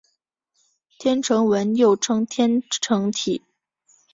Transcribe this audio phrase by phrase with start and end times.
[0.97, 3.43] 天城文又称天城体。